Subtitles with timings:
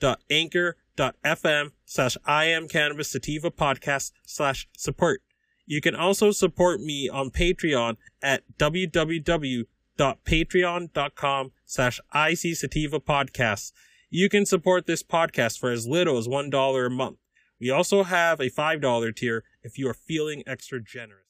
[0.00, 5.20] www.anchor.fm slash I am cannabis sativa podcast slash support.
[5.66, 13.72] You can also support me on Patreon at www.patreon.com slash IC Sativa Podcasts.
[14.08, 17.16] You can support this podcast for as little as $1 a month.
[17.58, 21.24] We also have a $5 tier if you are feeling extra generous.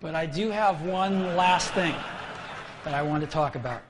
[0.00, 1.94] But I do have one last thing
[2.84, 3.82] that I want to talk about.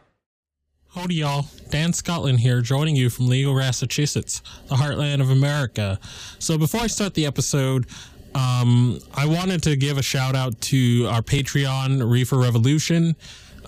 [0.94, 1.46] Howdy, y'all.
[1.70, 5.98] Dan Scotland here, joining you from Legal, Massachusetts, the heartland of America.
[6.38, 7.86] So, before I start the episode,
[8.34, 13.16] um, I wanted to give a shout out to our Patreon, Reefer Revolution.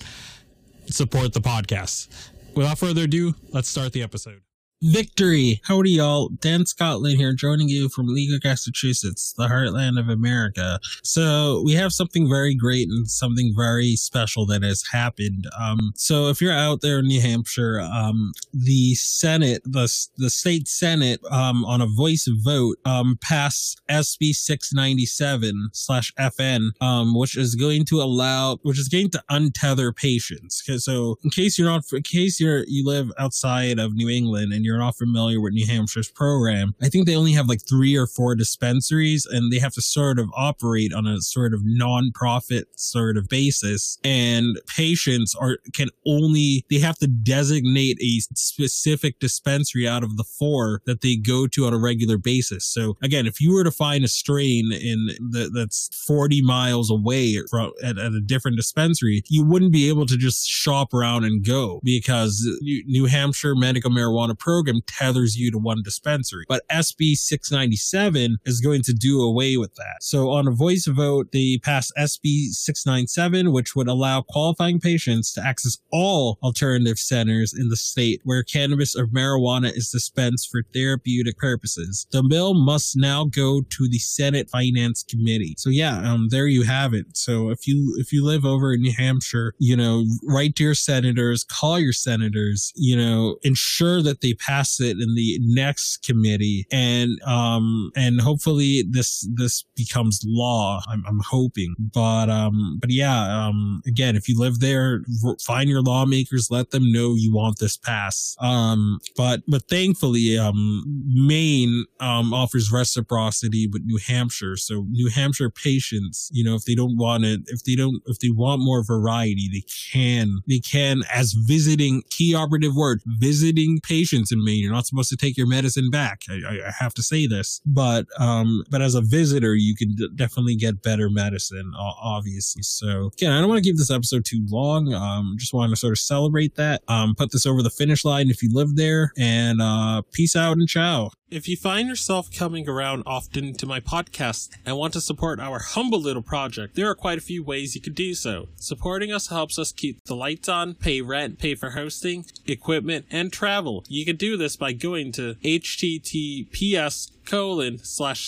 [0.88, 2.08] support the podcast.
[2.56, 4.49] Without further ado, let's start the episode.
[4.82, 5.60] Victory!
[5.66, 6.30] Howdy, y'all.
[6.30, 10.80] Dan Scotland here, joining you from Legal, Massachusetts, the heartland of America.
[11.04, 15.48] So, we have something very great and something very special that has happened.
[15.60, 20.70] Um, so, if you're out there in New Hampshire, um, the Senate, the, the state
[20.70, 27.56] Senate, um, on a voice vote, um, passed SB 697 slash FN, um, which is
[27.56, 30.64] going to allow, which is going to untether patients.
[30.78, 34.69] So, in case you're not, in case you're, you live outside of New England and
[34.69, 38.08] you're not familiar with New Hampshire's program, I think they only have like three or
[38.08, 43.18] four dispensaries and they have to sort of operate on a sort of non-profit sort
[43.18, 43.98] of basis.
[44.04, 50.24] And patients are, can only, they have to designate a specific dispensary out of the
[50.24, 52.66] four that they go to on a regular basis.
[52.66, 57.38] So again, if you were to find a strain in the, that's 40 miles away
[57.50, 61.46] from at, at a different dispensary, you wouldn't be able to just shop around and
[61.46, 66.46] go because New Hampshire medical marijuana program tethers you to one dispensary.
[66.48, 69.98] But SB 697 is going to do away with that.
[70.02, 75.46] So on a voice vote, they passed SB 697, which would allow qualifying patients to
[75.46, 81.38] access all alternative centers in the state where cannabis or marijuana is dispensed for therapeutic
[81.38, 82.08] purposes.
[82.12, 85.56] The bill must now go to the Senate Finance Committee.
[85.58, 87.06] So yeah, um, there you have it.
[87.16, 90.76] So if you if you live over in New Hampshire, you know, write to your
[90.76, 94.49] senators, call your senators, you know, ensure that they pass
[94.80, 101.22] it in the next committee and um and hopefully this this becomes law i'm, I'm
[101.30, 101.76] hoping.
[101.78, 105.02] But um but yeah um again if you live there
[105.46, 110.84] find your lawmakers let them know you want this pass um but but thankfully um
[111.08, 114.56] maine um offers reciprocity with new hampshire.
[114.56, 118.20] So new hampshire patients you know if they don't want it if they don't if
[118.20, 124.32] they want more variety they can they can as visiting key operative word visiting patients
[124.32, 127.28] in Maine you're not supposed to take your medicine back I, I have to say
[127.28, 132.64] this but um but as a visitor you can d- definitely get better medicine obviously
[132.64, 135.76] so again I don't want to keep this episode too long um just want to
[135.76, 139.12] sort of celebrate that um put this over the finish line if you live there
[139.18, 143.80] and uh peace out and ciao if you find yourself coming around often to my
[143.80, 147.76] podcast and want to support our humble little project, there are quite a few ways
[147.76, 148.48] you could do so.
[148.56, 153.32] Supporting us helps us keep the lights on, pay rent, pay for hosting, equipment, and
[153.32, 153.84] travel.
[153.88, 158.28] You can do this by going to https colon slash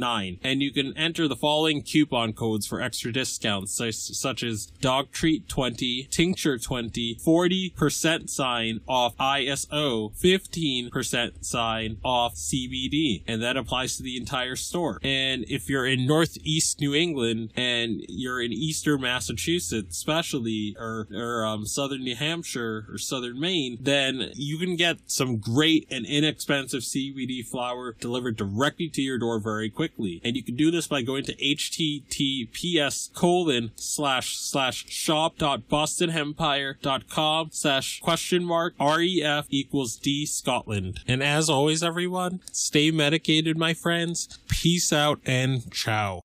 [0.00, 4.66] 33fkrv9 and you can enter the following coupon codes for extra discounts such, such as
[4.80, 13.56] dog treat 20 tincture 20 40% sign off iso 15% sign off cbd and that
[13.56, 14.98] applies to the entire store.
[15.02, 21.44] And if you're in northeast new england and you're in eastern massachusetts especially or, or
[21.44, 26.80] um, southern new hampshire or southern maine then you can get some great and inexpensive
[26.80, 31.02] cbd flower delivered directly to your door very quickly and you can do this by
[31.02, 40.26] going to https colon slash slash shop dot bostonhempire.com slash question mark ref equals d
[40.26, 41.00] scotland.
[41.06, 44.38] And as always everyone stay medicated my friends.
[44.48, 46.18] Peace out and ciao